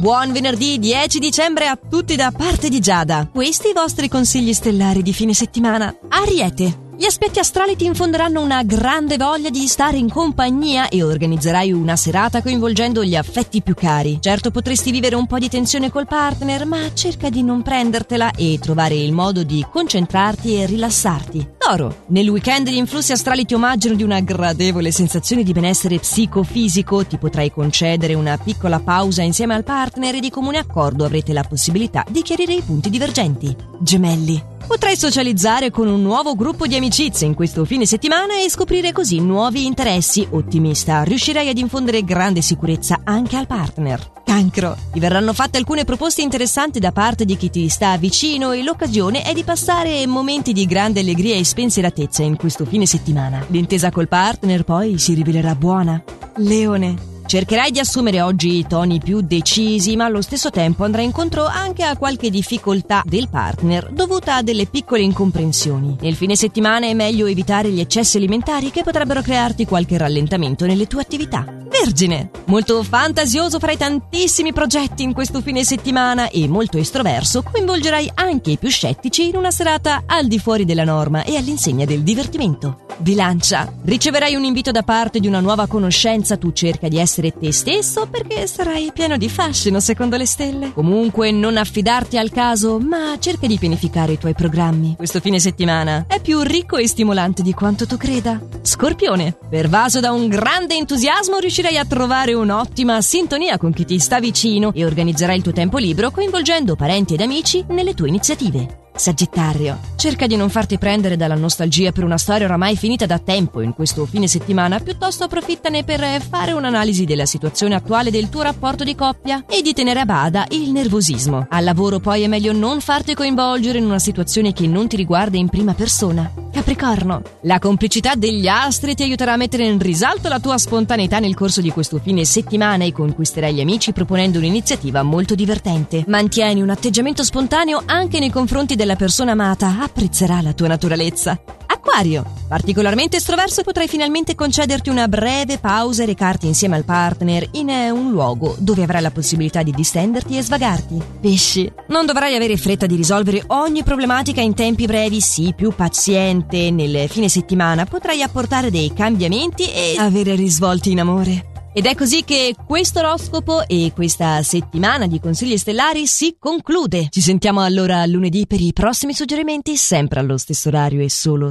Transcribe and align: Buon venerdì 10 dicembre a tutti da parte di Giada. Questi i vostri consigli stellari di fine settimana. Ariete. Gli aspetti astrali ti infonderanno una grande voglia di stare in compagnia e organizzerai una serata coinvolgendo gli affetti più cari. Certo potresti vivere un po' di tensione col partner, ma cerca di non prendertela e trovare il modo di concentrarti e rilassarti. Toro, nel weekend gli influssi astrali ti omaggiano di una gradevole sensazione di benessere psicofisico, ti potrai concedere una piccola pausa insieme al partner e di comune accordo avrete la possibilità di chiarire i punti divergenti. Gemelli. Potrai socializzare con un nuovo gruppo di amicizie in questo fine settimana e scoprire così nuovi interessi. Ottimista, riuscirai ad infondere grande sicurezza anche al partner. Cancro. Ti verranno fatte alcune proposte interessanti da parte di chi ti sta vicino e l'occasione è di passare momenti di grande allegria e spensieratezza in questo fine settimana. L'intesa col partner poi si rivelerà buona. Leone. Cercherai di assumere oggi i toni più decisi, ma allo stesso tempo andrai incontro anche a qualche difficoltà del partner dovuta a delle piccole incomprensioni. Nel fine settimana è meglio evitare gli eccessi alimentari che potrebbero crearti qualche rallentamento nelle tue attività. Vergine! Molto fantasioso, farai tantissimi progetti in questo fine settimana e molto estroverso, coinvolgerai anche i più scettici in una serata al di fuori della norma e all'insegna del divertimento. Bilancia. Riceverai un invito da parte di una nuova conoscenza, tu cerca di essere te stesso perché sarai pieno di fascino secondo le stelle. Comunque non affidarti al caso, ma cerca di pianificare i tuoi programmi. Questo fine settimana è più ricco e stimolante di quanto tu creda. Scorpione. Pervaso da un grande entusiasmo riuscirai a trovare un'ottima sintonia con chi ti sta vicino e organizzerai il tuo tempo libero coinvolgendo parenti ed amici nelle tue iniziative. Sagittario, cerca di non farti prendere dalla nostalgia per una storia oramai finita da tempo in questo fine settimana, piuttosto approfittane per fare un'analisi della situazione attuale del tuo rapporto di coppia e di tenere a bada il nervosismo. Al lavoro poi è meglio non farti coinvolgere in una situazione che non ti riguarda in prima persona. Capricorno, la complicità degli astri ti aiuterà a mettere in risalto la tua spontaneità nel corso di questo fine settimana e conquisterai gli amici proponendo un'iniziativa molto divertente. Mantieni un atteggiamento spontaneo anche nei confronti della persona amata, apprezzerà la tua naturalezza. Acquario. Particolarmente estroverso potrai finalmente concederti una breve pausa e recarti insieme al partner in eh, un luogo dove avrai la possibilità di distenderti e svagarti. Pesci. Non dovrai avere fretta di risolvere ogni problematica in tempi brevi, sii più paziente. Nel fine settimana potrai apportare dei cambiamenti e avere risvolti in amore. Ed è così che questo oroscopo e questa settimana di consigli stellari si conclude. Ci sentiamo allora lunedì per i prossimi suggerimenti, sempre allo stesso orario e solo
Buon 0.00 0.32
venerdì 0.32 0.78
10 0.78 1.18
dicembre 1.18 1.66
a 1.66 1.76
tutti 1.76 2.16
da 2.16 2.32
parte 2.34 2.70
di 2.70 2.80
Giada. 2.80 3.28
Questi 3.30 3.68
i 3.68 3.72
vostri 3.74 4.08
consigli 4.08 4.54
stellari 4.54 5.02
di 5.02 5.12
fine 5.12 5.34
settimana. 5.34 5.94
Ariete. 6.08 6.88
Gli 6.96 7.04
aspetti 7.04 7.38
astrali 7.38 7.76
ti 7.76 7.84
infonderanno 7.84 8.40
una 8.40 8.62
grande 8.62 9.18
voglia 9.18 9.50
di 9.50 9.66
stare 9.66 9.98
in 9.98 10.08
compagnia 10.08 10.88
e 10.88 11.02
organizzerai 11.02 11.70
una 11.72 11.96
serata 11.96 12.40
coinvolgendo 12.40 13.04
gli 13.04 13.14
affetti 13.14 13.60
più 13.60 13.74
cari. 13.74 14.16
Certo 14.22 14.50
potresti 14.50 14.90
vivere 14.90 15.16
un 15.16 15.26
po' 15.26 15.38
di 15.38 15.50
tensione 15.50 15.90
col 15.90 16.06
partner, 16.06 16.64
ma 16.64 16.94
cerca 16.94 17.28
di 17.28 17.42
non 17.42 17.60
prendertela 17.60 18.30
e 18.30 18.58
trovare 18.58 18.94
il 18.94 19.12
modo 19.12 19.42
di 19.44 19.66
concentrarti 19.70 20.62
e 20.62 20.64
rilassarti. 20.64 21.48
Toro, 21.62 22.04
nel 22.06 22.26
weekend 22.30 22.70
gli 22.70 22.76
influssi 22.76 23.12
astrali 23.12 23.44
ti 23.44 23.52
omaggiano 23.52 23.94
di 23.94 24.02
una 24.02 24.20
gradevole 24.20 24.90
sensazione 24.90 25.42
di 25.42 25.52
benessere 25.52 25.98
psicofisico, 25.98 27.04
ti 27.04 27.18
potrai 27.18 27.52
concedere 27.52 28.14
una 28.14 28.38
piccola 28.38 28.80
pausa 28.80 29.20
insieme 29.20 29.52
al 29.52 29.62
partner 29.62 30.14
e 30.14 30.20
di 30.20 30.30
comune 30.30 30.56
accordo 30.56 31.04
avrete 31.04 31.34
la 31.34 31.42
possibilità 31.42 32.02
di 32.08 32.22
chiarire 32.22 32.54
i 32.54 32.62
punti 32.62 32.88
divergenti. 32.88 33.54
Gemelli. 33.78 34.42
Potrai 34.66 34.96
socializzare 34.96 35.70
con 35.70 35.86
un 35.86 36.00
nuovo 36.00 36.34
gruppo 36.34 36.66
di 36.66 36.76
amicizie 36.76 37.26
in 37.26 37.34
questo 37.34 37.66
fine 37.66 37.84
settimana 37.84 38.42
e 38.42 38.48
scoprire 38.48 38.92
così 38.92 39.20
nuovi 39.20 39.66
interessi. 39.66 40.26
Ottimista, 40.30 41.02
riuscirai 41.02 41.50
ad 41.50 41.58
infondere 41.58 42.04
grande 42.04 42.40
sicurezza 42.40 43.02
anche 43.04 43.36
al 43.36 43.46
partner. 43.46 44.12
Cancro. 44.30 44.76
Ti 44.92 45.00
verranno 45.00 45.32
fatte 45.32 45.58
alcune 45.58 45.82
proposte 45.82 46.22
interessanti 46.22 46.78
da 46.78 46.92
parte 46.92 47.24
di 47.24 47.36
chi 47.36 47.50
ti 47.50 47.68
sta 47.68 47.96
vicino 47.96 48.52
e 48.52 48.62
l'occasione 48.62 49.22
è 49.24 49.32
di 49.32 49.42
passare 49.42 50.06
momenti 50.06 50.52
di 50.52 50.66
grande 50.66 51.00
allegria 51.00 51.34
e 51.34 51.44
spensieratezza 51.44 52.22
in 52.22 52.36
questo 52.36 52.64
fine 52.64 52.86
settimana. 52.86 53.44
L'intesa 53.48 53.90
col 53.90 54.06
partner 54.06 54.62
poi 54.62 54.98
si 54.98 55.14
rivelerà 55.14 55.56
buona. 55.56 56.00
Leone. 56.36 57.09
Cercherai 57.30 57.70
di 57.70 57.78
assumere 57.78 58.22
oggi 58.22 58.58
i 58.58 58.66
toni 58.66 58.98
più 58.98 59.20
decisi, 59.20 59.94
ma 59.94 60.06
allo 60.06 60.20
stesso 60.20 60.50
tempo 60.50 60.82
andrai 60.82 61.04
incontro 61.04 61.44
anche 61.46 61.84
a 61.84 61.96
qualche 61.96 62.28
difficoltà 62.28 63.04
del 63.06 63.28
partner 63.28 63.92
dovuta 63.92 64.34
a 64.34 64.42
delle 64.42 64.66
piccole 64.66 65.02
incomprensioni. 65.02 65.96
Nel 66.00 66.16
fine 66.16 66.34
settimana 66.34 66.86
è 66.86 66.92
meglio 66.92 67.26
evitare 67.26 67.70
gli 67.70 67.78
eccessi 67.78 68.16
alimentari 68.16 68.72
che 68.72 68.82
potrebbero 68.82 69.22
crearti 69.22 69.64
qualche 69.64 69.96
rallentamento 69.96 70.66
nelle 70.66 70.88
tue 70.88 71.02
attività. 71.02 71.44
Vergine! 71.68 72.30
Molto 72.46 72.82
fantasioso, 72.82 73.60
farai 73.60 73.76
tantissimi 73.76 74.52
progetti 74.52 75.04
in 75.04 75.12
questo 75.12 75.40
fine 75.40 75.62
settimana 75.62 76.30
e 76.30 76.48
molto 76.48 76.78
estroverso, 76.78 77.44
coinvolgerai 77.44 78.10
anche 78.12 78.50
i 78.50 78.58
più 78.58 78.70
scettici 78.70 79.28
in 79.28 79.36
una 79.36 79.52
serata 79.52 80.02
al 80.04 80.26
di 80.26 80.40
fuori 80.40 80.64
della 80.64 80.82
norma 80.82 81.22
e 81.22 81.36
all'insegna 81.36 81.84
del 81.84 82.02
divertimento. 82.02 82.89
Bilancia. 83.00 83.72
Riceverai 83.82 84.34
un 84.34 84.44
invito 84.44 84.70
da 84.70 84.82
parte 84.82 85.20
di 85.20 85.26
una 85.26 85.40
nuova 85.40 85.66
conoscenza, 85.66 86.36
tu 86.36 86.52
cerca 86.52 86.88
di 86.88 86.98
essere 86.98 87.32
te 87.32 87.50
stesso 87.52 88.06
perché 88.06 88.46
sarai 88.46 88.90
pieno 88.92 89.16
di 89.16 89.28
fascino 89.28 89.80
secondo 89.80 90.16
le 90.16 90.26
stelle. 90.26 90.72
Comunque 90.72 91.30
non 91.30 91.56
affidarti 91.56 92.18
al 92.18 92.30
caso, 92.30 92.78
ma 92.78 93.16
cerca 93.18 93.46
di 93.46 93.58
pianificare 93.58 94.12
i 94.12 94.18
tuoi 94.18 94.34
programmi. 94.34 94.94
Questo 94.96 95.20
fine 95.20 95.38
settimana 95.38 96.04
è 96.06 96.20
più 96.20 96.40
ricco 96.42 96.76
e 96.76 96.86
stimolante 96.86 97.42
di 97.42 97.54
quanto 97.54 97.86
tu 97.86 97.96
creda. 97.96 98.40
Scorpione. 98.62 99.36
Pervaso 99.48 100.00
da 100.00 100.12
un 100.12 100.28
grande 100.28 100.74
entusiasmo 100.74 101.38
riuscirai 101.38 101.78
a 101.78 101.84
trovare 101.84 102.34
un'ottima 102.34 103.00
sintonia 103.00 103.58
con 103.58 103.72
chi 103.72 103.84
ti 103.84 103.98
sta 103.98 104.20
vicino 104.20 104.72
e 104.74 104.84
organizzerai 104.84 105.36
il 105.36 105.42
tuo 105.42 105.52
tempo 105.52 105.78
libero 105.78 106.10
coinvolgendo 106.10 106.76
parenti 106.76 107.14
ed 107.14 107.20
amici 107.20 107.64
nelle 107.68 107.94
tue 107.94 108.08
iniziative. 108.08 108.79
Sagittario, 109.00 109.80
cerca 109.96 110.26
di 110.26 110.36
non 110.36 110.50
farti 110.50 110.76
prendere 110.76 111.16
dalla 111.16 111.34
nostalgia 111.34 111.90
per 111.90 112.04
una 112.04 112.18
storia 112.18 112.44
oramai 112.44 112.76
finita 112.76 113.06
da 113.06 113.18
tempo 113.18 113.62
in 113.62 113.72
questo 113.72 114.04
fine 114.04 114.26
settimana, 114.26 114.78
piuttosto 114.78 115.24
approfittane 115.24 115.84
per 115.84 116.20
fare 116.20 116.52
un'analisi 116.52 117.06
della 117.06 117.24
situazione 117.24 117.74
attuale 117.74 118.10
del 118.10 118.28
tuo 118.28 118.42
rapporto 118.42 118.84
di 118.84 118.94
coppia 118.94 119.46
e 119.48 119.62
di 119.62 119.72
tenere 119.72 120.00
a 120.00 120.04
bada 120.04 120.44
il 120.50 120.70
nervosismo. 120.70 121.46
Al 121.48 121.64
lavoro 121.64 121.98
poi 121.98 122.24
è 122.24 122.26
meglio 122.26 122.52
non 122.52 122.82
farti 122.82 123.14
coinvolgere 123.14 123.78
in 123.78 123.86
una 123.86 123.98
situazione 123.98 124.52
che 124.52 124.66
non 124.66 124.86
ti 124.86 124.96
riguarda 124.96 125.38
in 125.38 125.48
prima 125.48 125.72
persona. 125.72 126.39
Capricorno, 126.52 127.22
la 127.42 127.60
complicità 127.60 128.16
degli 128.16 128.48
astri 128.48 128.96
ti 128.96 129.04
aiuterà 129.04 129.34
a 129.34 129.36
mettere 129.36 129.64
in 129.66 129.78
risalto 129.78 130.28
la 130.28 130.40
tua 130.40 130.58
spontaneità 130.58 131.20
nel 131.20 131.34
corso 131.34 131.60
di 131.60 131.70
questo 131.70 131.98
fine 131.98 132.24
settimana 132.24 132.84
e 132.84 132.92
conquisterai 132.92 133.54
gli 133.54 133.60
amici 133.60 133.92
proponendo 133.92 134.38
un'iniziativa 134.38 135.02
molto 135.02 135.36
divertente. 135.36 136.04
Mantieni 136.08 136.60
un 136.60 136.70
atteggiamento 136.70 137.22
spontaneo 137.22 137.82
anche 137.86 138.18
nei 138.18 138.30
confronti 138.30 138.74
della 138.74 138.96
persona 138.96 139.32
amata, 139.32 139.80
apprezzerà 139.80 140.40
la 140.40 140.52
tua 140.52 140.68
naturalezza. 140.68 141.59
Acquario. 141.80 142.24
Particolarmente 142.46 143.16
estroverso 143.16 143.62
potrai 143.62 143.88
finalmente 143.88 144.34
concederti 144.34 144.90
una 144.90 145.08
breve 145.08 145.56
pausa 145.56 146.02
e 146.02 146.06
recarti 146.06 146.46
insieme 146.46 146.76
al 146.76 146.84
partner 146.84 147.48
in 147.52 147.70
eh, 147.70 147.90
un 147.90 148.10
luogo 148.10 148.54
dove 148.58 148.82
avrai 148.82 149.00
la 149.00 149.10
possibilità 149.10 149.62
di 149.62 149.72
distenderti 149.72 150.36
e 150.36 150.42
svagarti. 150.42 151.00
Pesci. 151.20 151.72
Non 151.88 152.04
dovrai 152.04 152.34
avere 152.34 152.58
fretta 152.58 152.84
di 152.84 152.96
risolvere 152.96 153.42
ogni 153.46 153.82
problematica 153.82 154.42
in 154.42 154.54
tempi 154.54 154.84
brevi, 154.84 155.22
sii 155.22 155.54
più 155.54 155.74
paziente. 155.74 156.70
Nel 156.70 157.08
fine 157.08 157.30
settimana 157.30 157.86
potrai 157.86 158.20
apportare 158.20 158.70
dei 158.70 158.92
cambiamenti 158.92 159.64
e 159.64 159.94
avere 159.96 160.34
risvolti 160.34 160.90
in 160.90 161.00
amore. 161.00 161.44
Ed 161.72 161.86
è 161.86 161.94
così 161.94 162.24
che 162.24 162.56
questo 162.66 162.98
oroscopo 162.98 163.64
e 163.68 163.92
questa 163.94 164.42
settimana 164.42 165.06
di 165.06 165.20
consigli 165.20 165.56
stellari 165.56 166.04
si 166.08 166.34
conclude. 166.36 167.06
Ci 167.10 167.20
sentiamo 167.20 167.62
allora 167.62 168.04
lunedì 168.06 168.48
per 168.48 168.60
i 168.60 168.72
prossimi 168.72 169.14
suggerimenti, 169.14 169.76
sempre 169.76 170.18
allo 170.18 170.36
stesso 170.36 170.66
orario 170.68 171.00
e 171.00 171.08
solo 171.08 171.48